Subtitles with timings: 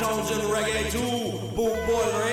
[0.00, 0.98] Tones and Reggae 2,
[1.54, 2.29] Boom Boy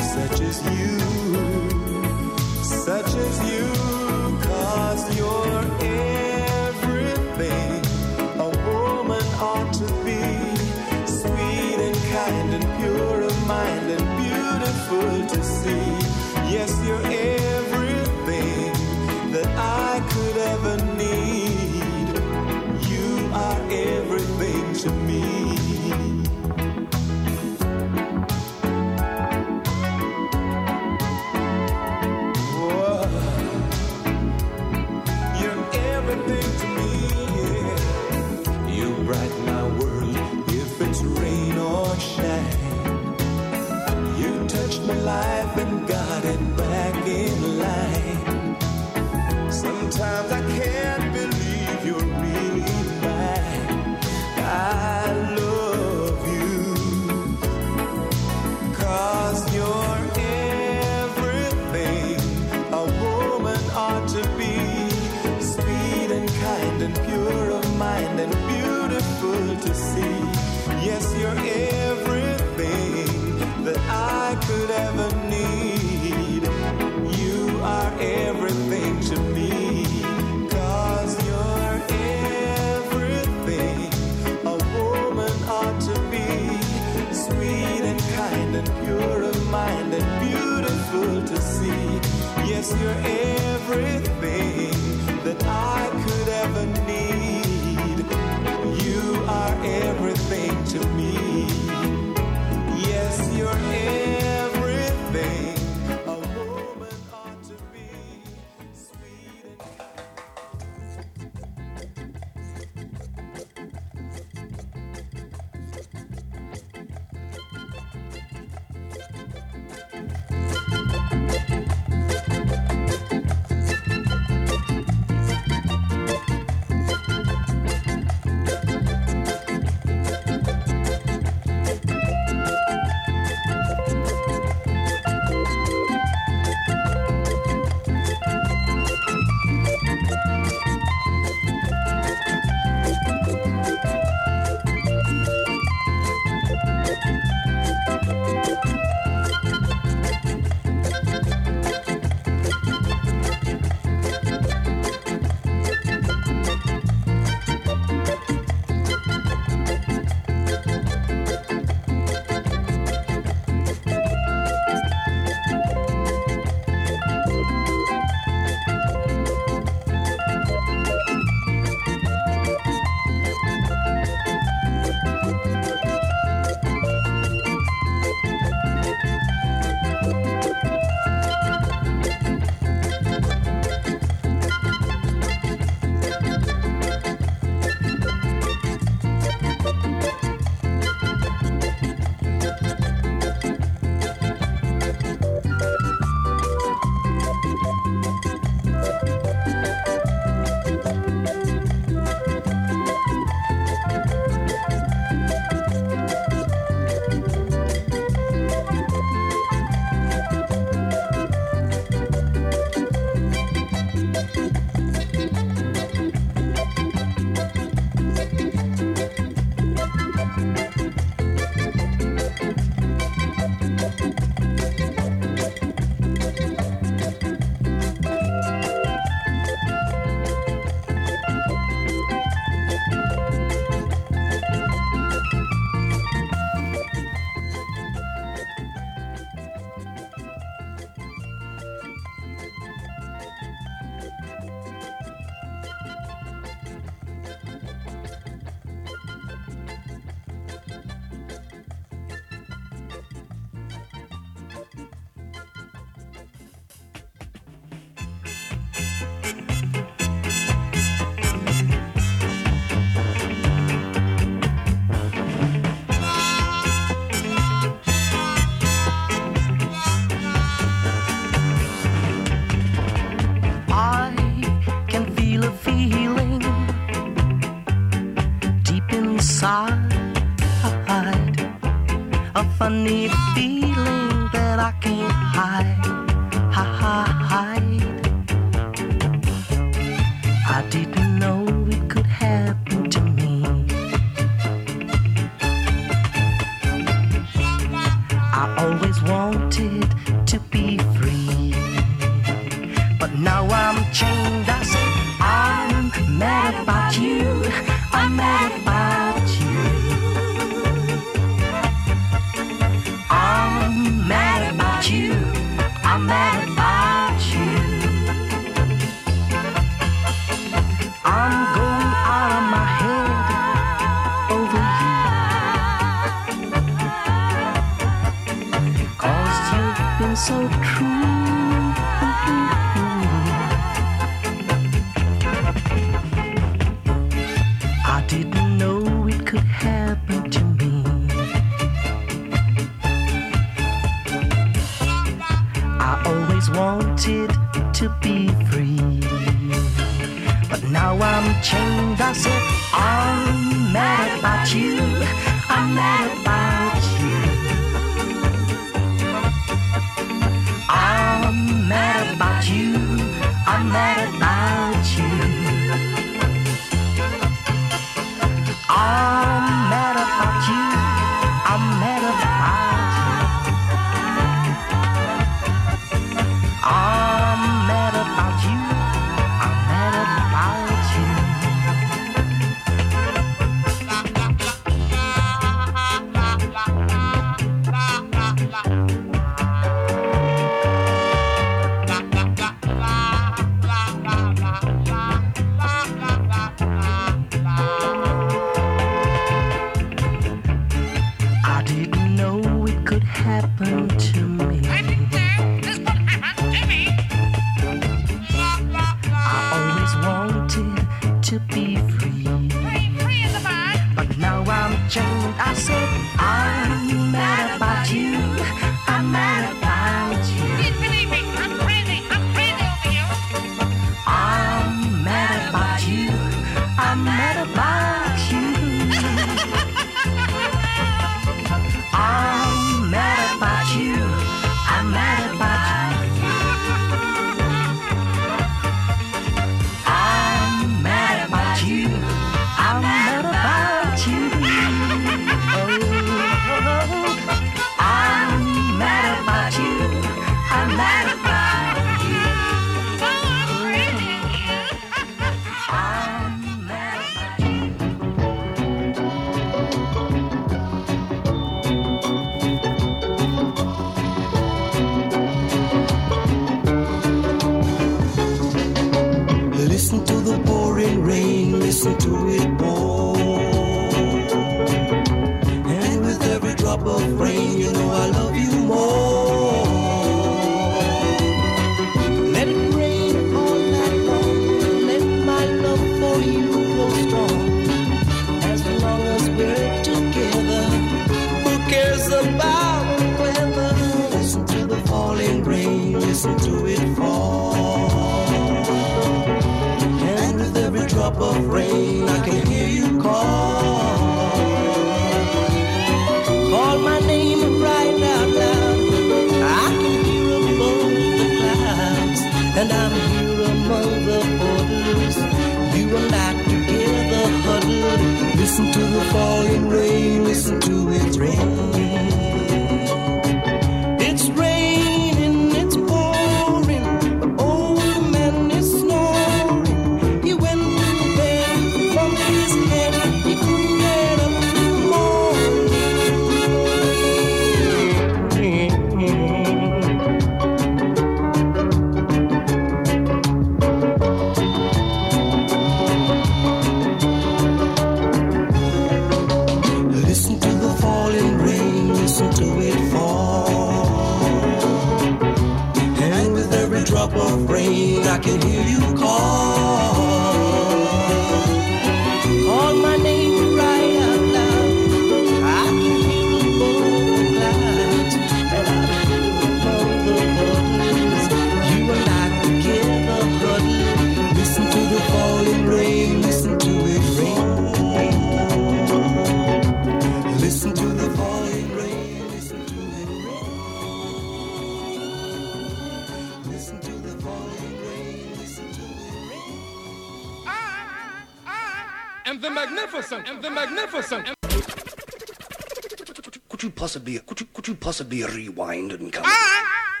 [597.94, 599.22] possibly rewind and come?
[599.24, 600.00] Ah!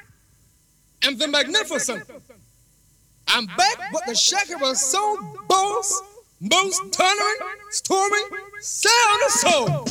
[1.00, 2.02] I am the magnificent.
[3.28, 6.02] I'm back with the shaker was so boss,
[6.40, 8.26] most tolerant, storming,
[8.58, 9.83] sound of soul.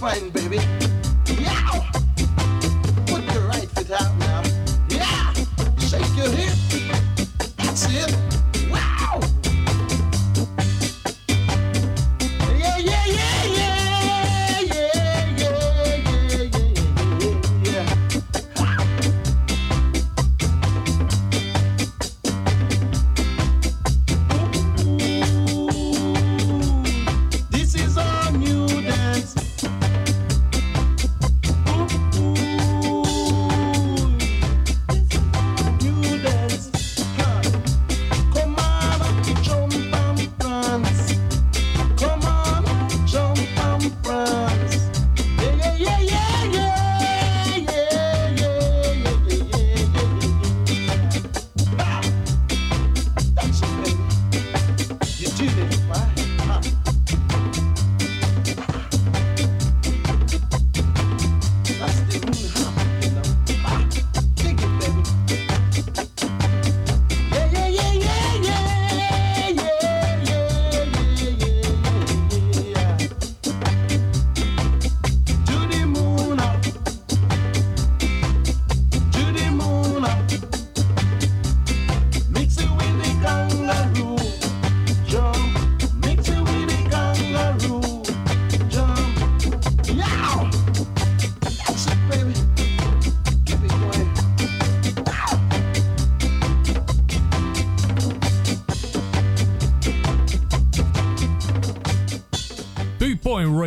[0.00, 0.79] fighting, baby.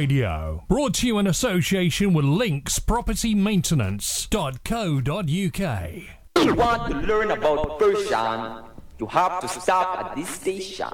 [0.03, 0.65] Radio.
[0.67, 5.07] Brought to you in association with Links Property Maintenance.co.uk.
[6.35, 8.65] If you want to learn about Persian,
[8.99, 10.89] you have to stop at this station.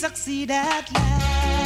[0.00, 1.59] succeed at last.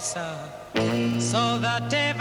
[0.00, 2.19] so that if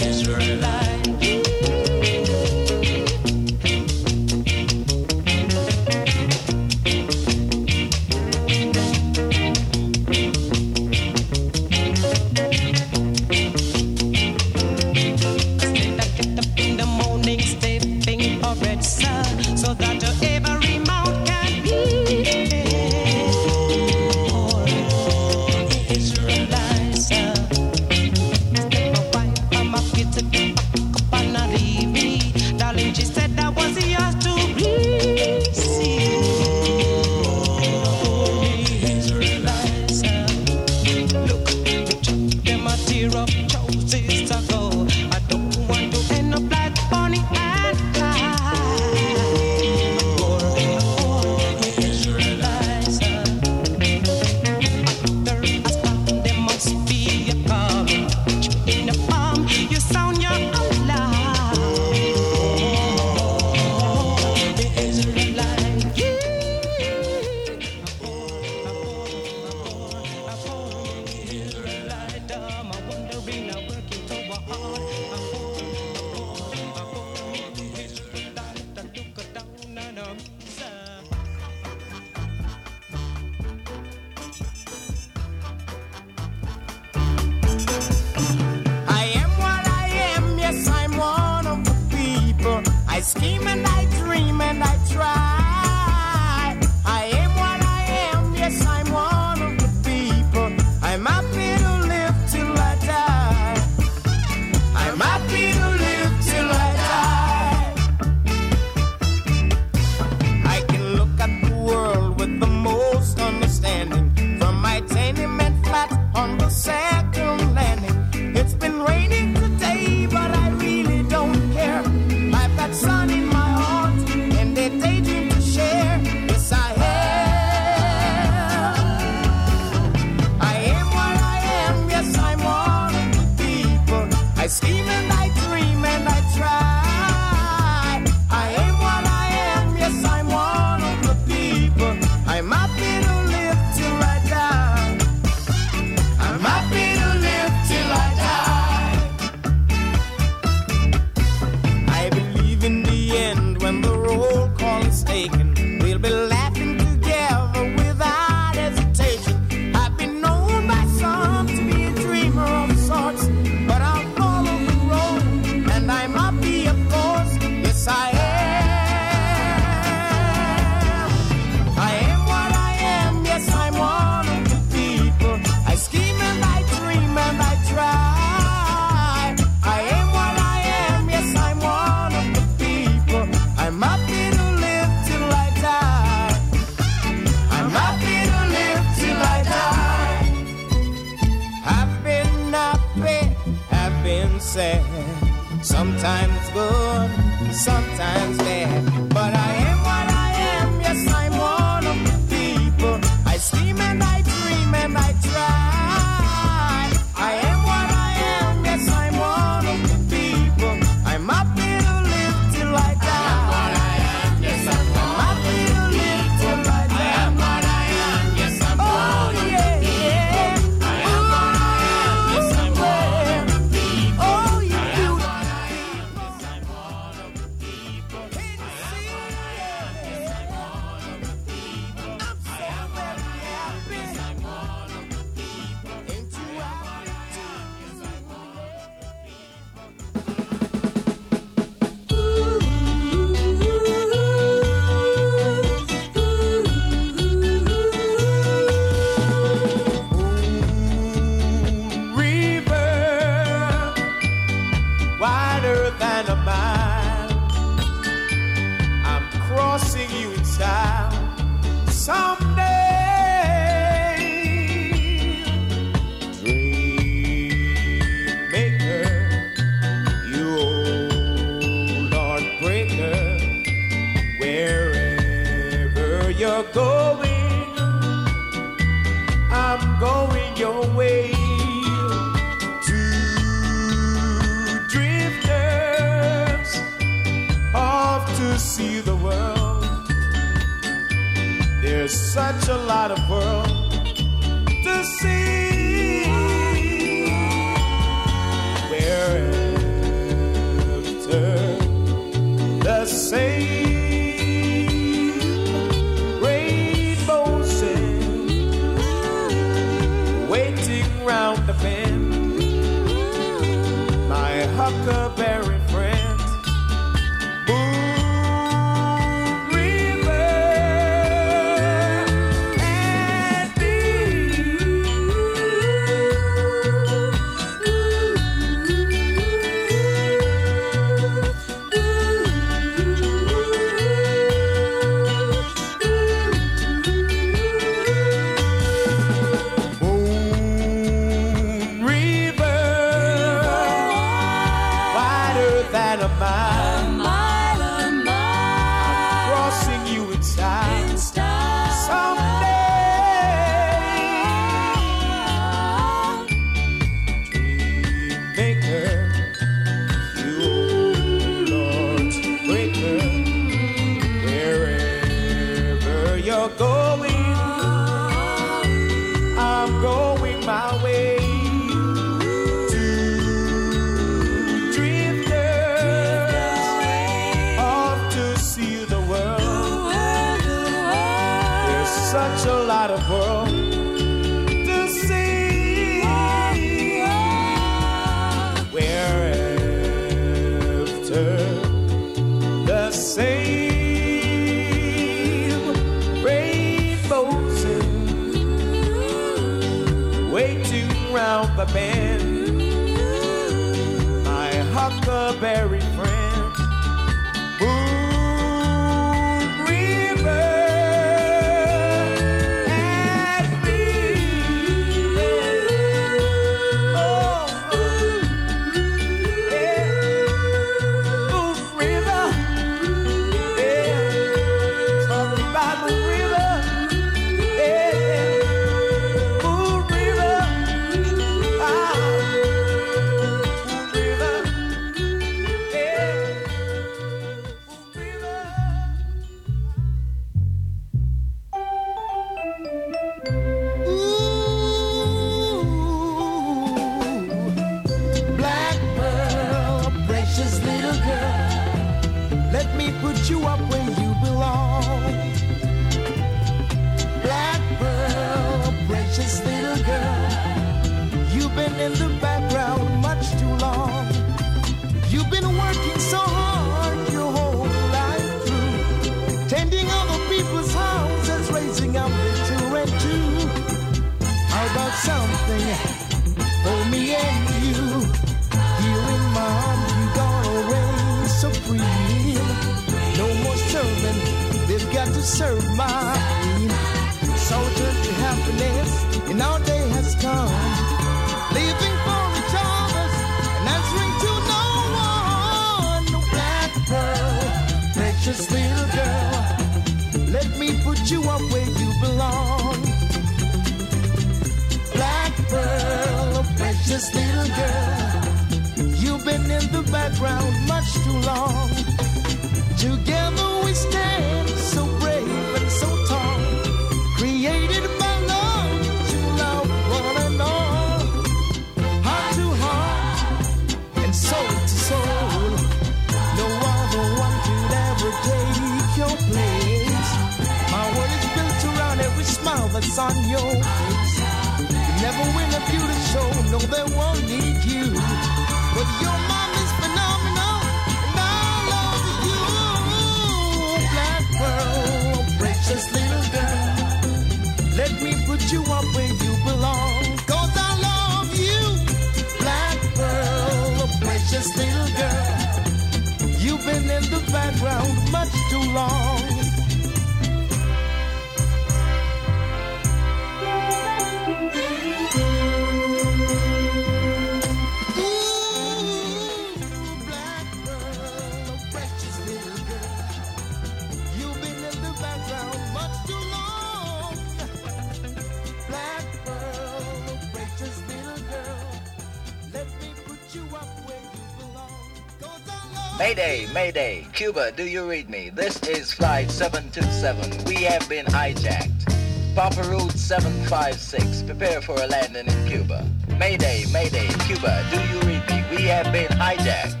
[586.51, 588.49] Mayday, Mayday, Cuba, do you read me?
[588.49, 590.65] This is Flight 727.
[590.65, 592.13] We have been hijacked.
[592.53, 596.05] Papa Route 756, prepare for a landing in Cuba.
[596.37, 598.65] Mayday, Mayday, Cuba, do you read me?
[598.75, 600.00] We have been hijacked.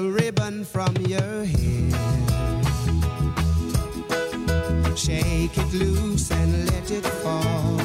[0.00, 1.90] ribbon from your hair.
[4.96, 7.76] Shake it loose and let it fall.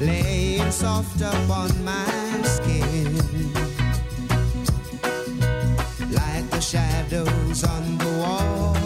[0.00, 3.16] Laying soft upon my skin.
[6.10, 8.76] Like the shadows on the wall.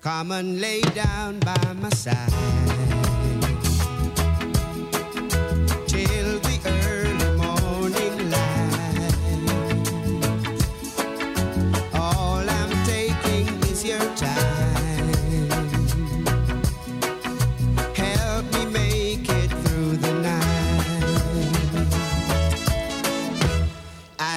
[0.00, 2.99] Come and lay down by my side.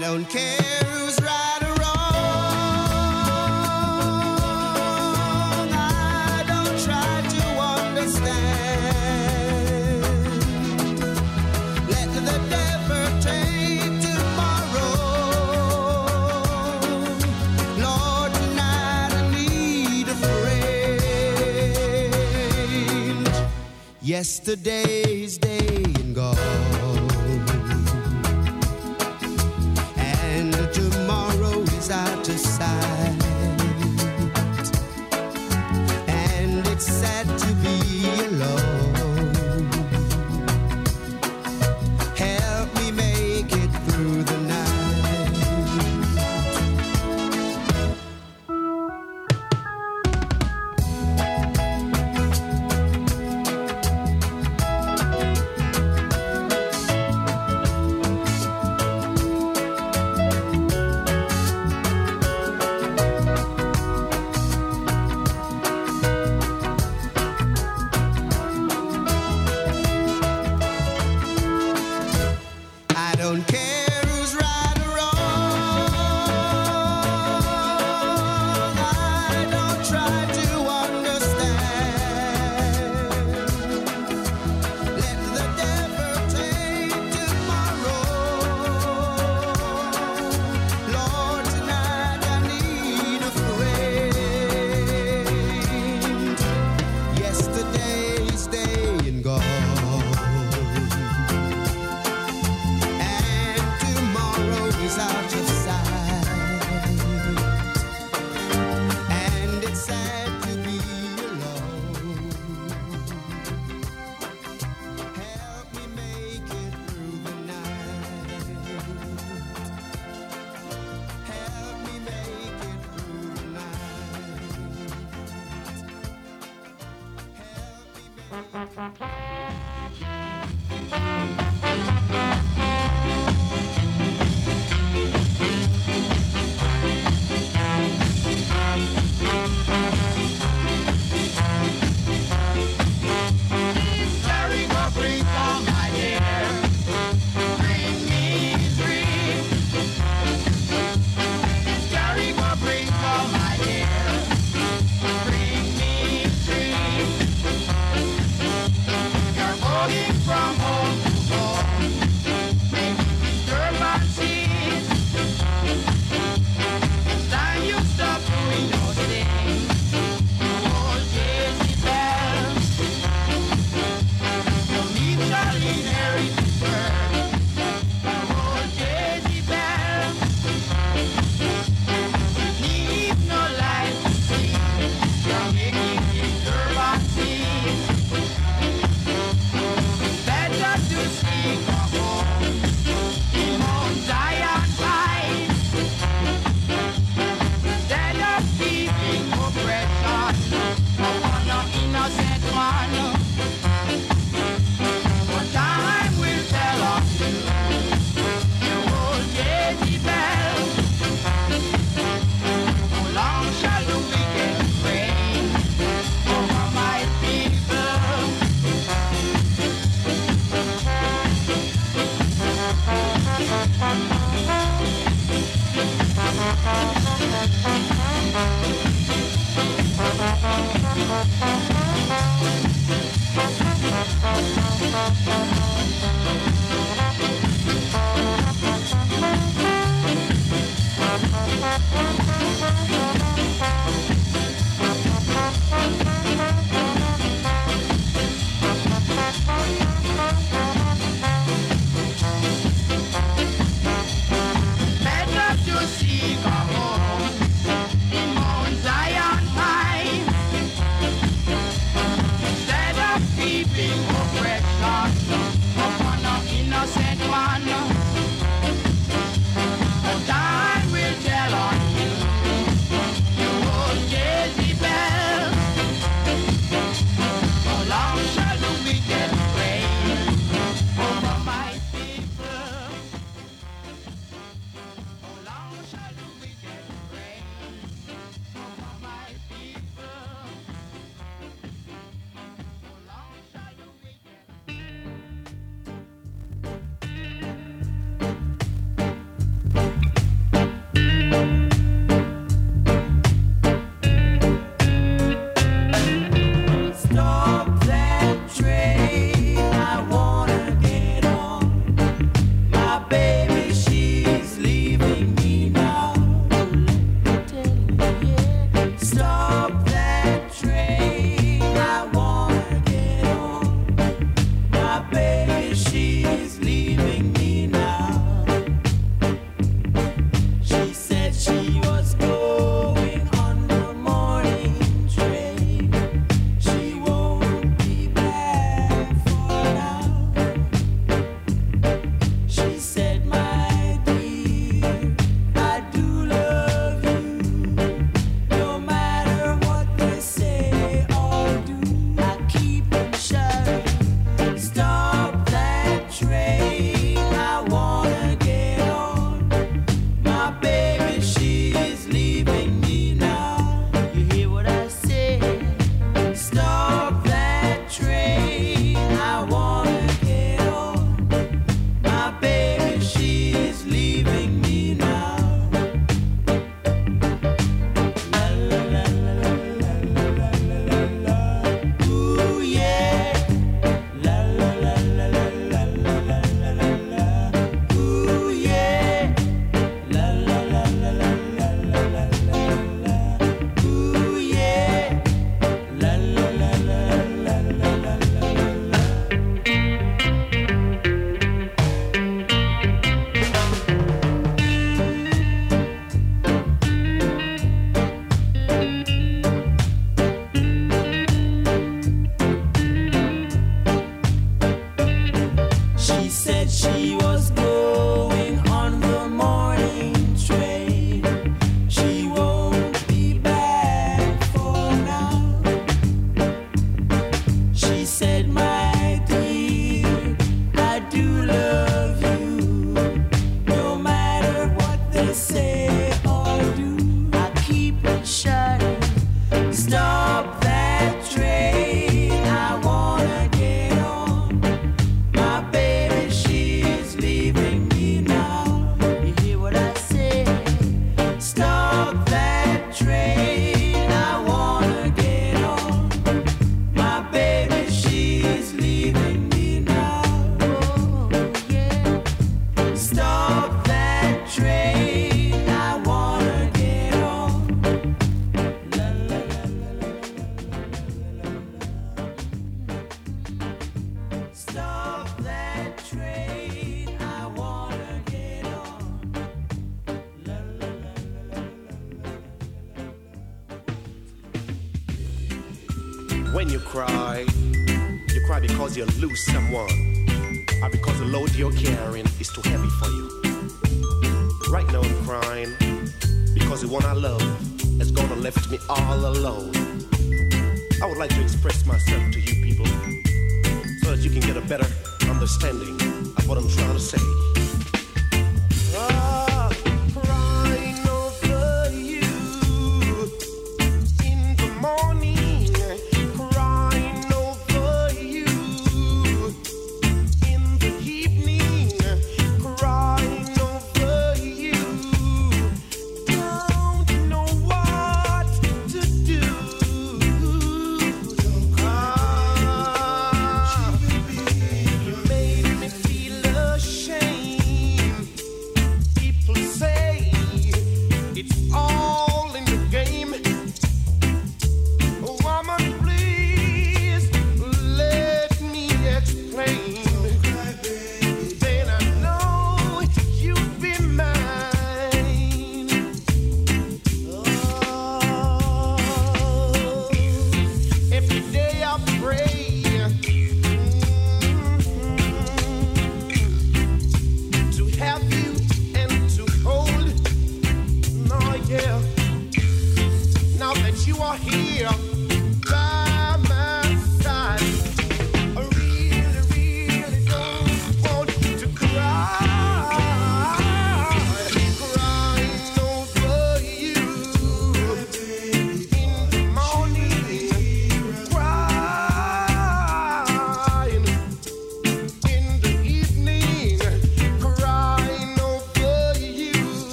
[0.00, 2.08] don't care who's right or wrong.
[5.72, 7.42] I don't try to
[7.74, 8.94] understand.
[11.88, 14.94] Let the devil take tomorrow.
[18.60, 20.88] I need a friend.
[24.00, 25.47] Yesterday's day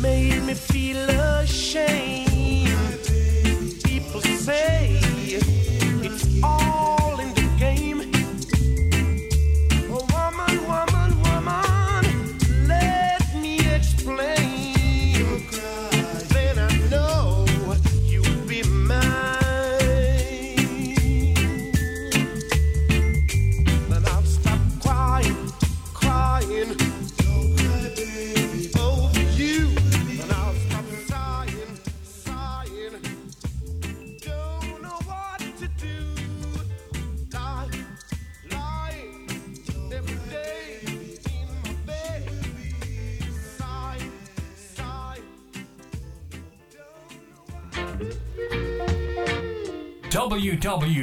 [0.00, 2.09] made me feel ashamed.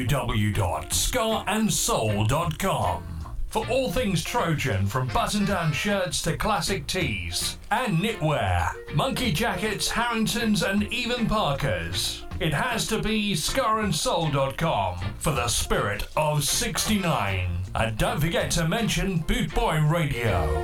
[0.07, 3.03] www.scarandsoul.com
[3.49, 10.63] for all things Trojan, from button-down shirts to classic tees and knitwear, monkey jackets, Harringtons,
[10.63, 12.25] and even Parkers.
[12.39, 17.49] It has to be scarandsoul.com for the spirit of 69.
[17.73, 20.61] And don't forget to mention Boot Boy Radio.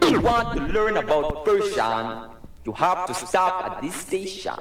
[0.00, 2.30] If you want to learn about Persian,
[2.64, 4.54] you have to stop at this station.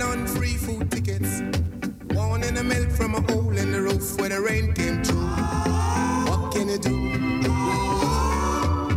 [0.00, 1.42] Living on free food tickets.
[2.14, 5.28] Born in the milk from a hole in the roof where the rain came through.
[6.28, 7.10] What can you do?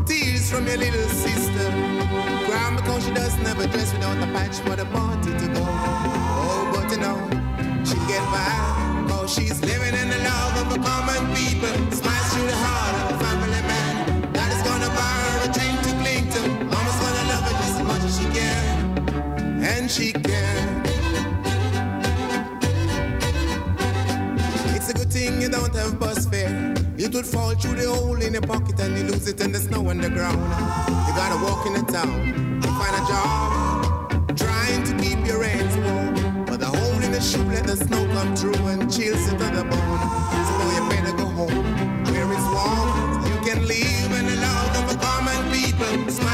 [0.06, 1.70] Tears from your little sister.
[2.46, 5.66] Crying because she does never dress without a patch for the party to go.
[5.66, 7.20] Oh, but you know,
[7.84, 9.06] she get by.
[9.10, 11.73] Cause she's living in the love of a common people.
[27.14, 29.60] It would fall through the hole in your pocket and you lose it in the
[29.60, 30.42] snow on the ground.
[31.06, 35.78] You gotta walk in the town to find a job, trying to keep your ends
[35.78, 36.46] warm.
[36.46, 39.46] But the hole in the shoe let the snow come through and chills you to
[39.46, 40.04] the bone.
[40.58, 41.64] So you better go home
[42.10, 42.90] where it's warm.
[43.30, 46.10] You can live in the love of a common people.
[46.10, 46.33] Smiles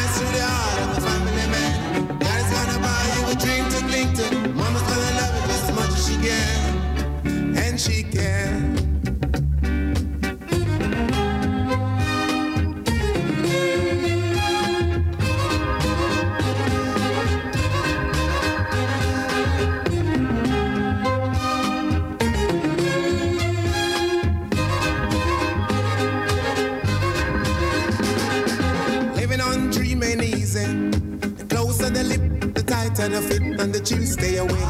[33.10, 34.66] the the fit, and the chill stay away.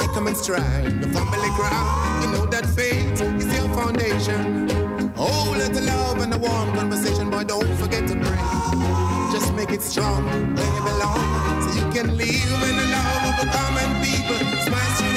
[0.00, 1.88] Take 'em in stride, the family ground.
[2.22, 4.70] You know that faith is your foundation.
[5.16, 8.42] Oh, let the love and the warm conversation, boy, don't forget to pray.
[9.32, 10.22] Just make it strong
[10.56, 14.38] where you belong, so you can live in the love of a common people.
[14.66, 15.11] Smile through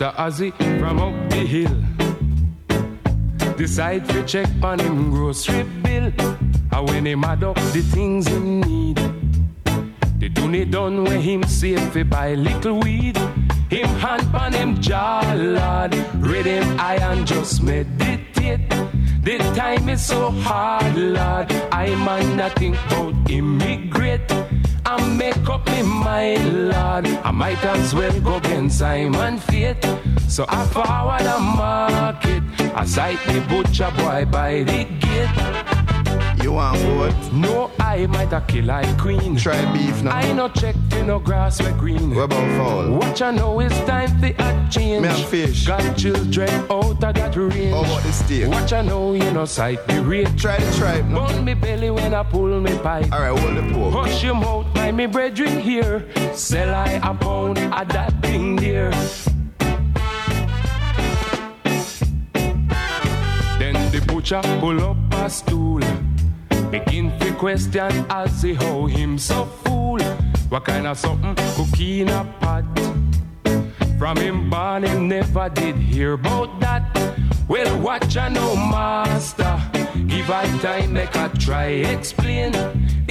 [0.00, 1.76] Rasta Ozzy from up the hill.
[3.56, 6.10] decide to check on him grocery bill.
[6.72, 8.96] And when him add up the things him need,
[10.18, 13.18] the donny done where him save fi buy little weed.
[13.68, 15.92] Him hand pan him jaw, lord.
[15.92, 18.70] Him eye and just meditate.
[19.22, 21.52] The time is so hard, lord.
[21.72, 23.89] I man nothing about immigrate.
[26.10, 27.06] I make up my lord.
[27.24, 29.84] I might as well go against Simon Fate.
[30.28, 32.42] So I forward the market.
[32.74, 35.60] I sight the butcher boy by the gate.
[36.42, 37.32] You want what?
[37.32, 39.36] No, I might a kill like queen.
[39.36, 40.16] Try beef now.
[40.16, 42.14] I no check to no grass where green.
[42.14, 42.98] What about fowl?
[42.98, 45.02] Watch I know it's time for a change.
[45.02, 45.66] Me and fish.
[45.66, 47.74] Got children out of that range.
[47.74, 48.48] How about the steak?
[48.48, 50.34] Watch I know you know sight the rate.
[50.38, 51.26] Try the tripe now.
[51.26, 53.12] Burn me belly when I pull me pipe.
[53.12, 53.92] Alright, hold the pork.
[53.92, 54.59] Hush your mouth,
[54.92, 56.04] my me brethren here.
[56.34, 58.90] Sell I a pound of that thing there.
[63.58, 65.80] Then the butcher pull up a stool.
[66.70, 70.00] Begin to question as he how him so fool.
[70.48, 72.64] What kind of something cooking a pot?
[73.98, 76.82] From him born him never did hear about that.
[77.48, 79.60] Well, watch I know master.
[80.06, 82.52] Give I time, make I try explain.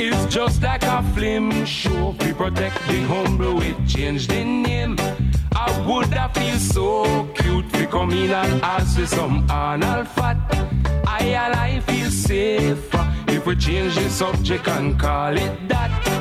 [0.01, 2.15] It's just like a film show.
[2.21, 4.95] We protect the humble, we change the name.
[5.53, 10.38] I would have feel so cute to come in and ask for some anal fat.
[11.05, 16.18] I and I feel safer if we change the subject and call it that.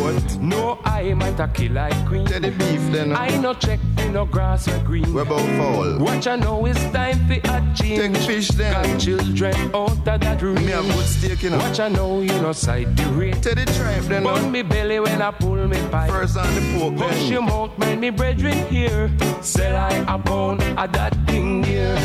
[0.00, 0.38] What?
[0.40, 2.24] No, I might a kill like queen.
[2.26, 3.12] Tell the beef then.
[3.12, 5.12] I no check for no grass or green.
[5.12, 5.98] What about fowl?
[5.98, 8.14] Watch I know it's time for a change.
[8.14, 8.72] Take fish then.
[8.72, 10.54] Got children out of that room.
[10.64, 11.58] Me a good steak you know.
[11.58, 13.42] Watch I know you know side the rate.
[13.42, 14.22] Tell the tripe then.
[14.22, 16.10] Burn me belly when I pull me pipe.
[16.10, 17.32] First on the pork then.
[17.32, 19.10] your mouth, mind me brethren here.
[19.42, 21.98] Sell I a pound of that thing here.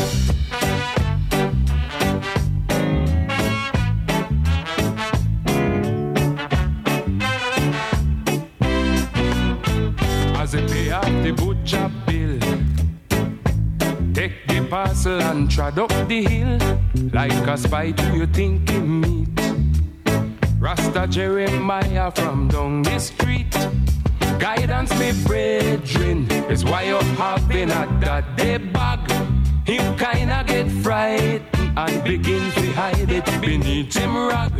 [11.72, 12.38] Off bill,
[14.12, 16.58] take the parcel and trod up the hill
[17.12, 19.28] like a spy to you thinking meet.
[20.58, 23.52] Rasta Jeremiah from down the street.
[24.38, 29.10] Guidance, me brethren, is why you having a that day bag.
[29.64, 31.44] Him kinda get frightened
[31.76, 34.52] and begin to hide it beneath him rag.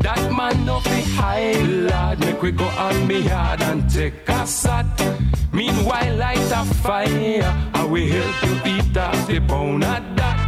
[0.00, 2.20] That man no fi hide, lad.
[2.20, 4.86] Make we go on me yard and take a sat.
[5.52, 7.70] Meanwhile, light a fire.
[7.74, 10.47] I will help you eat off the bone of that.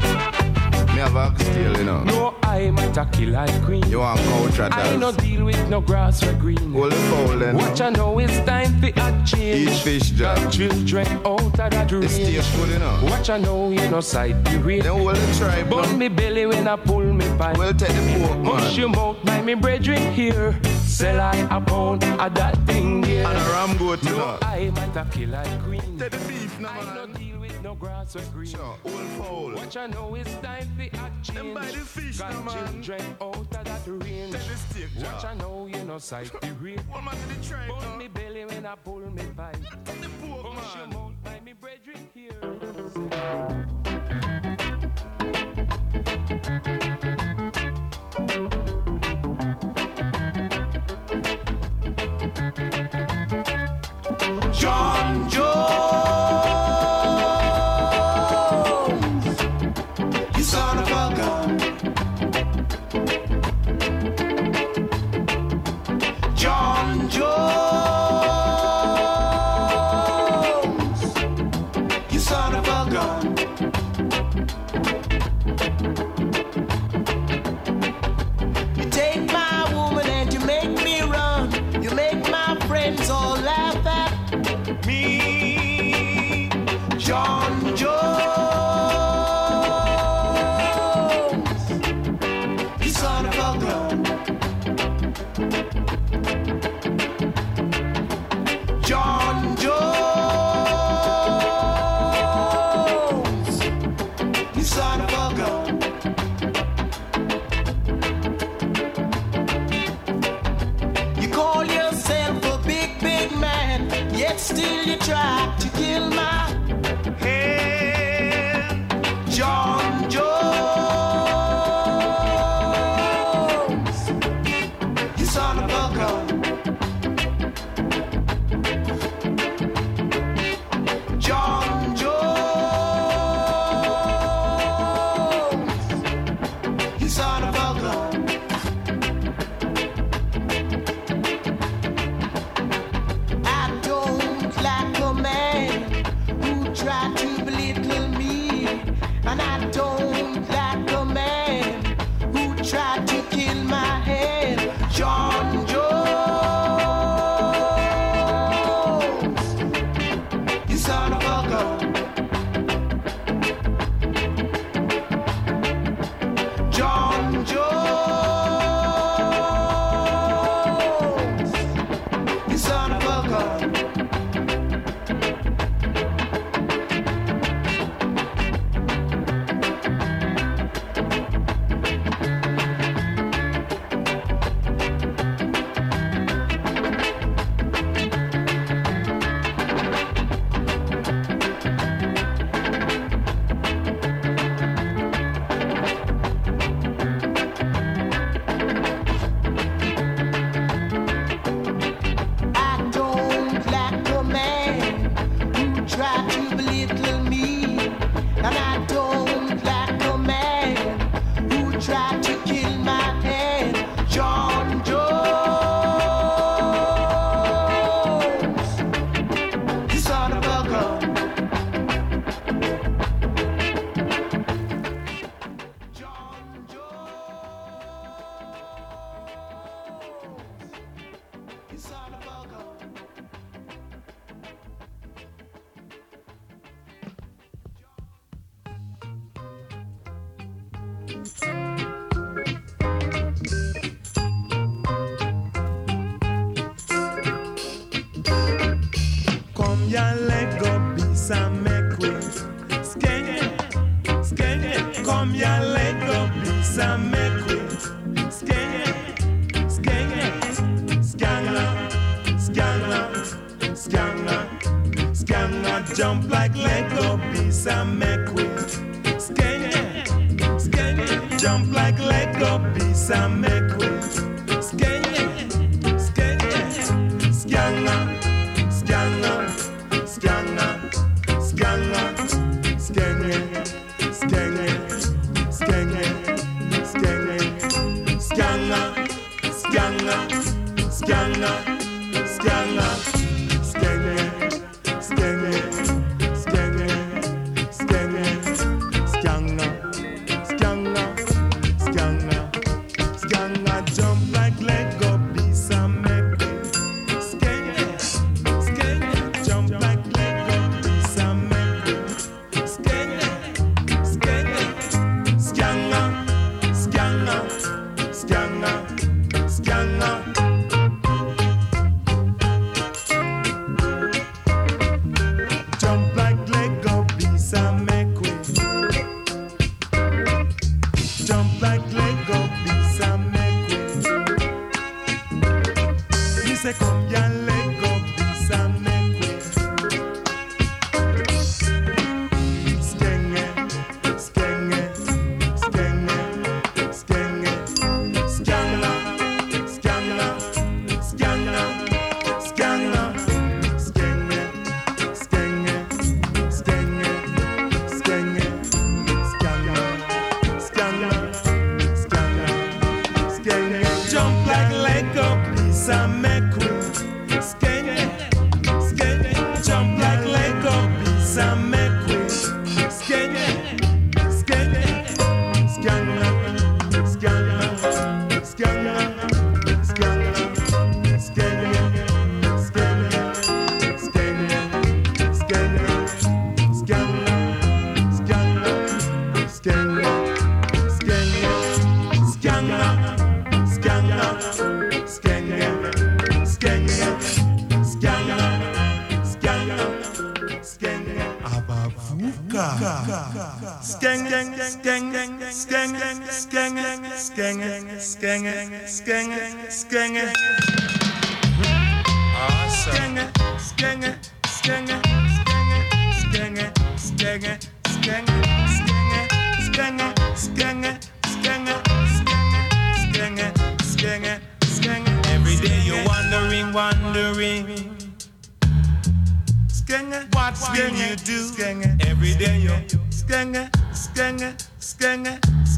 [1.01, 2.05] Have oxtail you know.
[2.05, 3.83] No, I might a kill like queen.
[3.89, 6.73] You want couch at I no deal with no grass or green.
[6.75, 7.57] Hold the fowl then.
[7.57, 9.71] Watch I know it's time for a change.
[9.71, 10.53] Eat fish Jack.
[10.53, 12.11] children out of that The range.
[12.11, 13.01] steak you know.
[13.05, 14.83] Watch I know you no side the rate.
[14.83, 17.57] Then hold the tripe Burn me belly when I pull me pipe.
[17.57, 18.81] Well take the pork Hush man.
[18.81, 20.55] your mouth, my me brethren here.
[20.85, 23.27] Sell I a pound of that thing there.
[23.27, 24.39] And a ram goat you No, know.
[24.43, 25.99] I might a kill like queen.
[25.99, 27.10] Take the beef now no man.
[27.81, 28.51] Deal with grass or green.
[28.51, 29.53] Sure, hold fowl.
[29.55, 30.89] Watch I know it's time for a
[31.23, 31.29] change.
[31.35, 32.83] Them buy the fish Got now, man.
[32.83, 34.33] children out of that range.
[34.33, 35.31] Take the steak Watch jar.
[35.31, 36.81] I know you no sight the rate.
[36.91, 37.97] Hold man to the tripe Burn now.
[37.97, 39.57] me belly when I pull me pipe.
[39.85, 40.97] The pork Hush your man.
[40.97, 42.31] mouth, my me brethren here.
[54.53, 55.40] John Jones,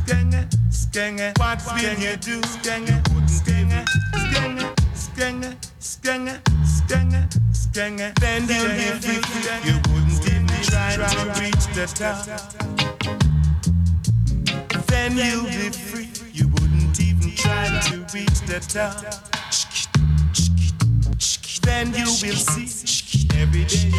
[0.07, 1.33] skenge, skenge.
[1.39, 2.41] What's you do?
[2.43, 3.85] Skenge, skenge,
[4.15, 6.35] skenge, skenge, skenge,
[6.65, 8.13] skenge, skenge.
[8.21, 9.21] Then you'll be free.
[9.65, 12.27] You wouldn't even try to reach the top.
[14.87, 16.09] Then you'll be free.
[16.33, 18.95] You wouldn't even try to reach the top.
[21.63, 22.69] Then you will see
[23.39, 23.93] every day.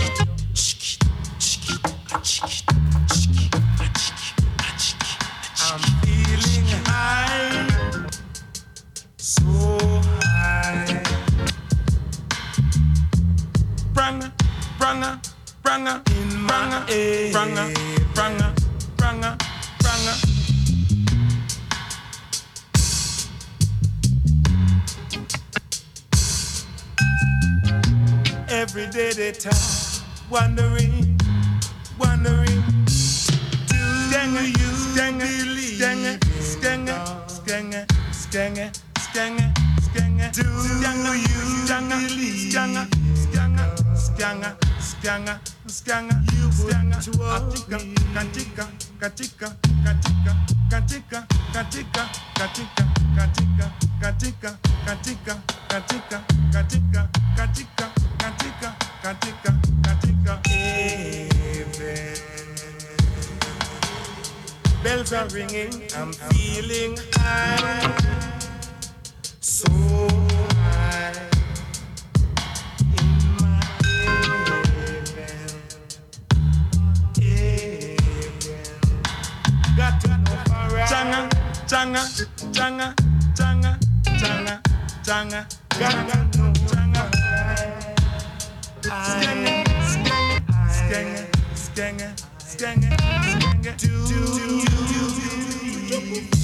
[15.64, 16.02] Branga,
[16.46, 16.86] branga,
[17.32, 17.74] branga,
[18.14, 18.54] branga,
[18.98, 19.38] branga,
[19.80, 20.14] branga.
[28.50, 29.56] Every day they talk,
[30.30, 31.18] wondering,
[31.98, 32.64] wondering.
[32.86, 33.80] Do
[34.10, 40.30] Stanger, you Stanger, believe Stanger, Stanger, Stanger, Stanger, Stanger, Stanger.
[40.34, 44.73] Do Stanger, you Stanger, believe Stanger, Stanger, Stanger.
[45.04, 45.36] Skanga,
[45.68, 46.16] skanga,
[46.56, 46.98] skanga,
[48.14, 48.68] katika,
[49.00, 49.50] katika,
[49.84, 50.38] katika,
[50.70, 52.08] katika, katika, katika,
[52.40, 52.88] katika,
[53.20, 53.68] katika,
[54.00, 54.58] katika,
[54.88, 56.22] katika, katika,
[56.54, 59.52] katika, katika, katika, katika,
[59.82, 60.40] katika.
[64.84, 67.92] Bells are ringing, I'm feeling high,
[69.42, 71.33] so high.
[81.74, 82.04] changa
[82.52, 82.94] changa
[83.36, 83.80] changa
[84.20, 84.62] changa
[85.04, 85.48] changa
[85.80, 86.18] ganga,
[86.70, 87.10] tanga.
[89.10, 90.38] Skenga, skenga,
[91.66, 92.10] skenga,
[92.46, 92.90] skenga,
[93.32, 94.78] skenga, do, do, do,
[95.90, 96.43] do, do.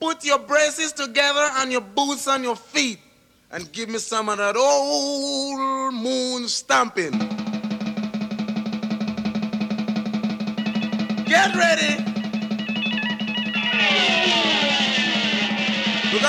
[0.00, 2.98] Put your braces together and your boots on your feet.
[3.50, 7.12] And give me some of that old moon stamping.
[11.24, 12.11] Get ready.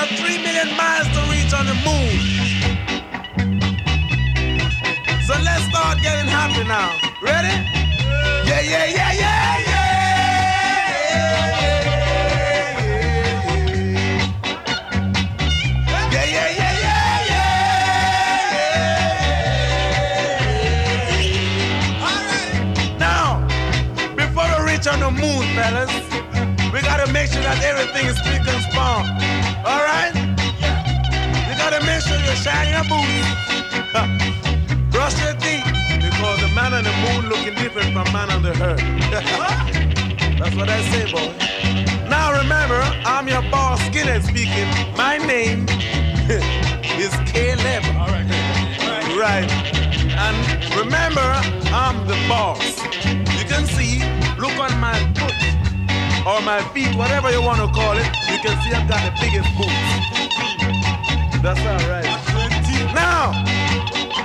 [0.06, 2.16] have three million miles to reach on the moon.
[5.26, 6.98] So let's start getting happy now.
[7.22, 7.48] Ready?
[8.46, 9.66] Yeah, yeah, yeah, yeah, yeah.
[9.66, 9.84] yeah.
[24.86, 25.90] on the moon, fellas.
[26.70, 28.60] We gotta make sure that everything is strictly
[32.24, 33.28] gotta make sure you shine your boots.
[34.90, 35.64] Brush your teeth.
[36.00, 38.80] Because the man on the moon looking different from man on the earth.
[40.38, 41.32] That's what I say, boy.
[42.08, 44.68] Now remember, I'm your boss, Skinhead speaking.
[44.96, 45.66] My name
[46.98, 47.84] is Caleb.
[47.96, 48.24] All right.
[49.16, 49.50] Right.
[50.16, 50.36] And
[50.76, 51.28] remember,
[51.72, 52.78] I'm the boss.
[53.04, 54.02] You can see,
[54.38, 55.34] look on my foot
[56.26, 58.06] or my feet, whatever you want to call it.
[58.30, 60.24] You can see I've got the biggest boots.
[61.42, 62.13] That's all right.
[62.94, 63.32] Now,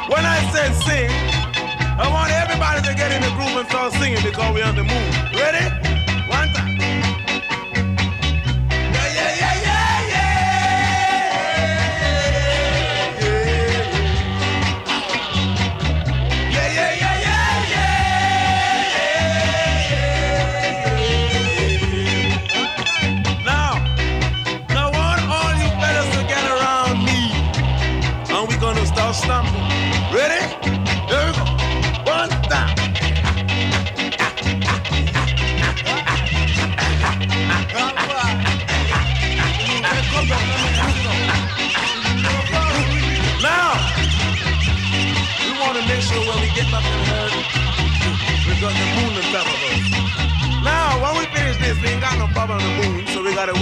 [0.08, 1.10] when I said sing,
[2.00, 4.84] I want everybody to get in the groove and start singing because we're on the
[4.84, 5.14] move.
[5.34, 5.89] Ready?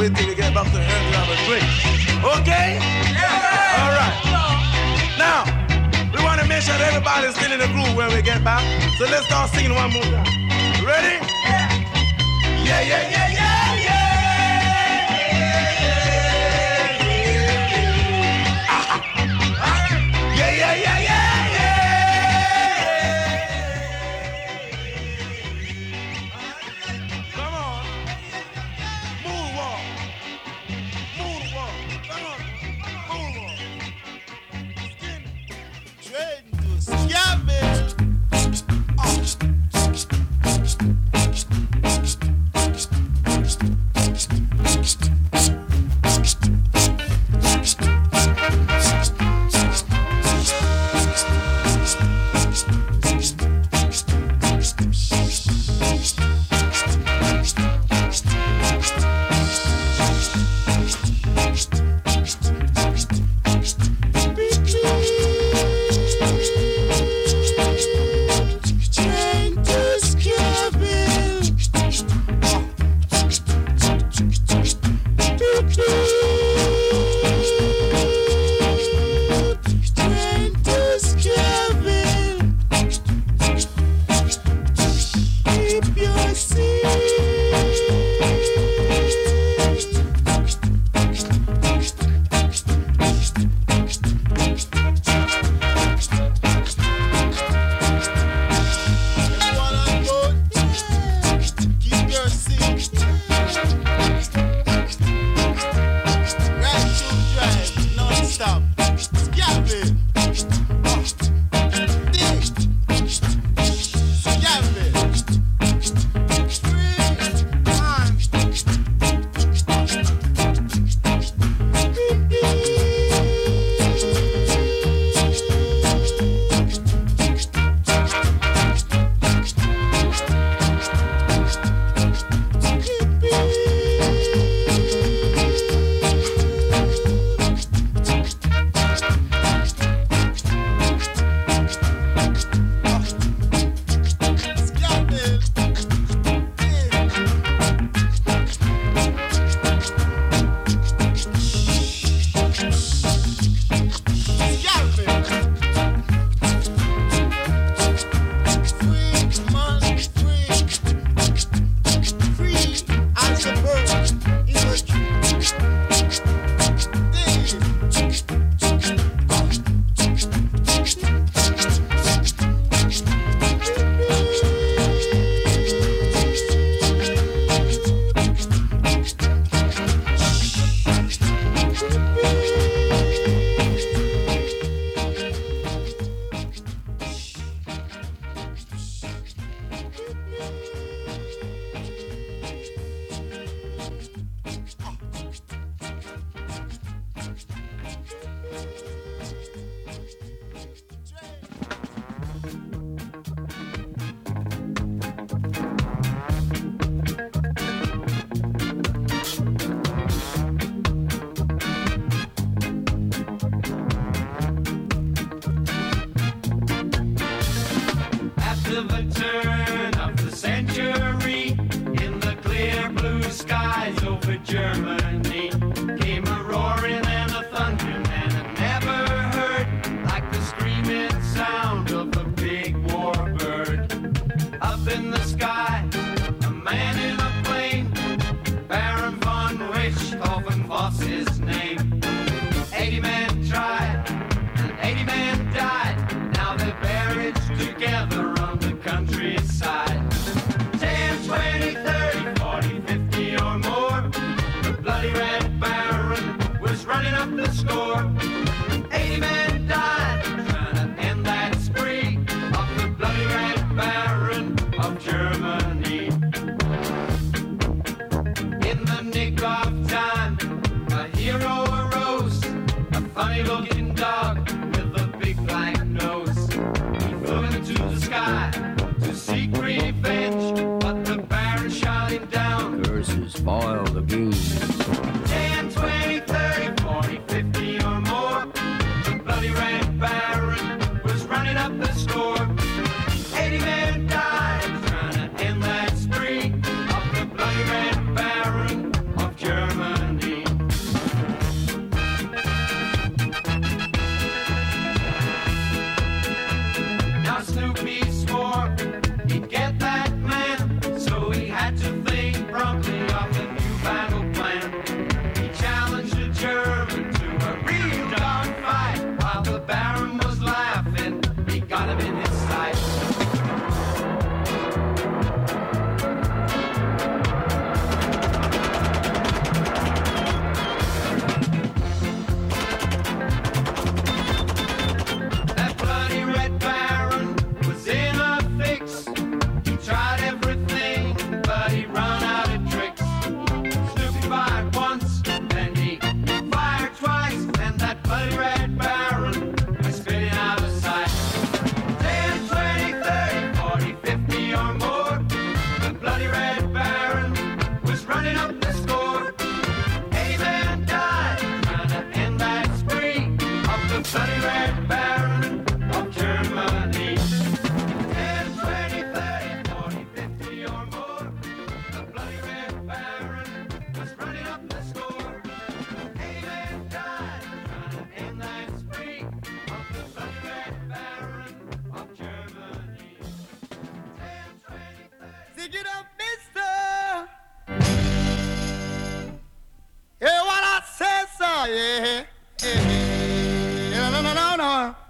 [0.07, 1.63] So we gotta wait till we get back to to have a drink.
[2.39, 2.79] Okay?
[3.11, 3.79] Yeah.
[3.81, 4.15] All right.
[5.17, 5.43] Now,
[6.13, 8.63] we want to make sure that everybody's still in the groove when we get back.
[8.97, 10.25] So let's start singing one more time.
[10.85, 11.19] Ready?
[11.43, 11.67] Yeah,
[12.63, 13.33] yeah, yeah, yeah.
[13.33, 13.56] Yeah,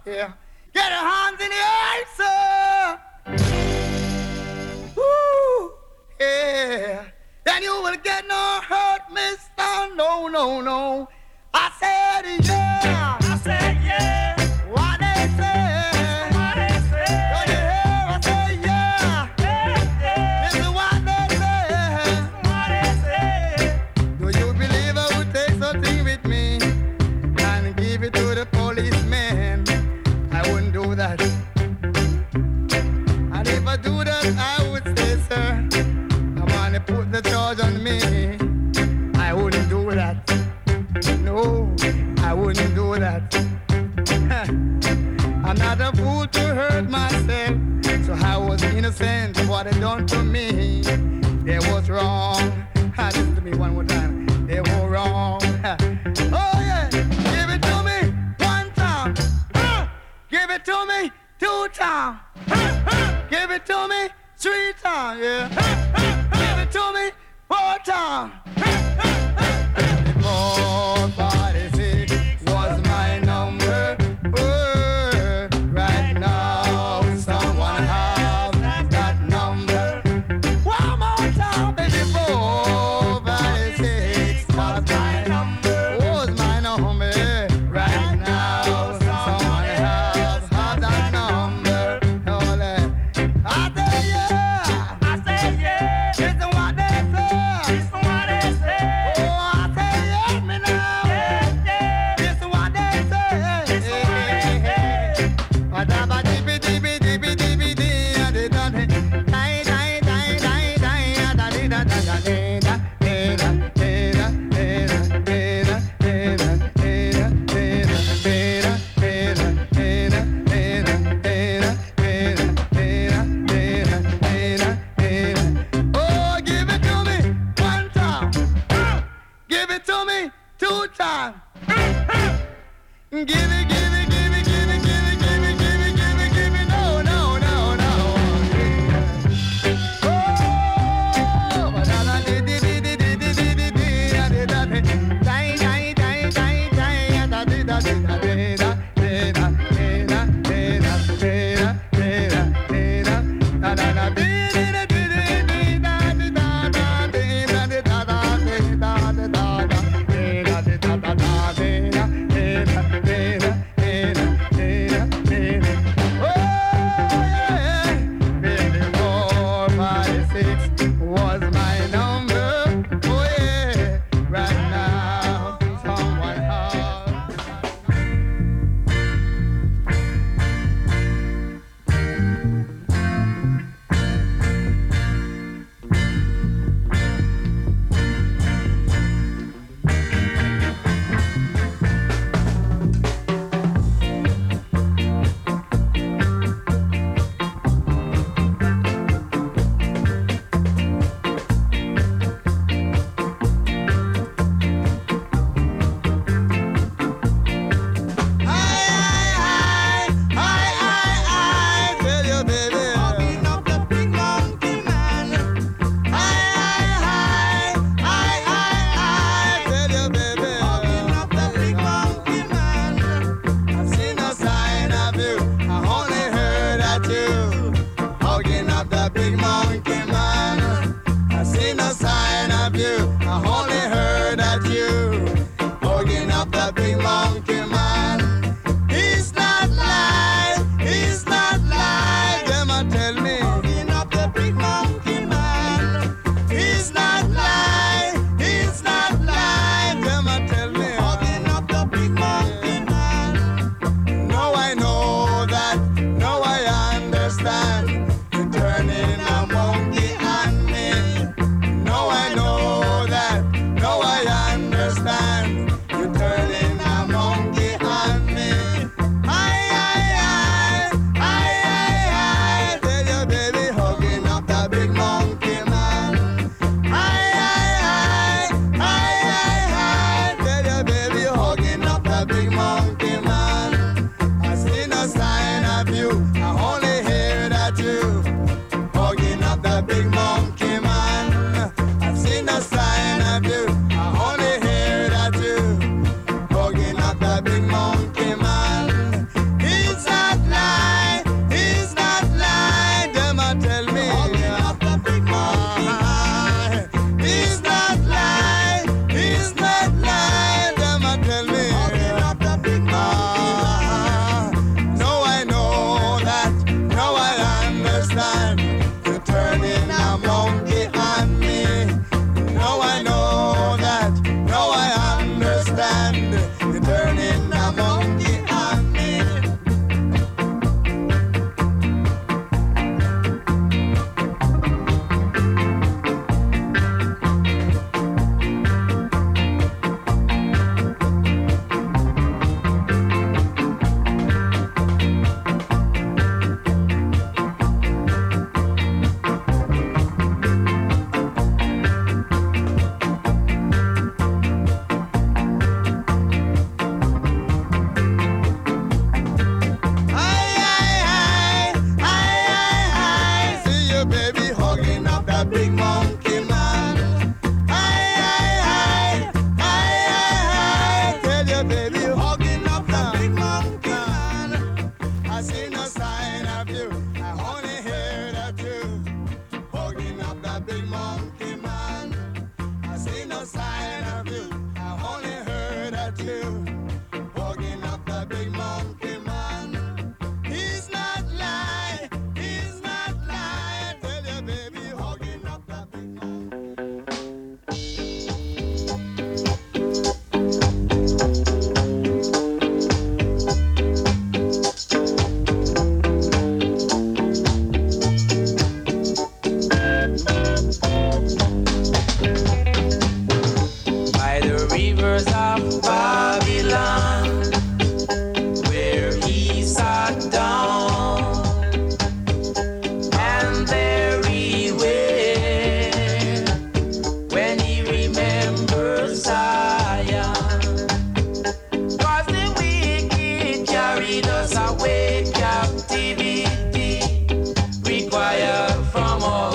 [0.07, 0.31] Yeah.
[0.73, 2.99] Get your hands in the air, sir.
[4.95, 5.73] Woo.
[6.17, 7.03] Yeah.
[7.43, 9.95] Then you will get no hurt, mister.
[9.97, 11.09] No, no, no.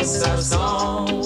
[0.03, 1.22] nossa razão.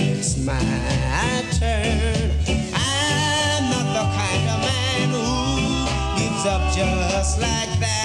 [0.00, 0.54] It's my
[1.58, 2.30] turn.
[2.72, 7.97] I'm not the kind of man who gives up just like that.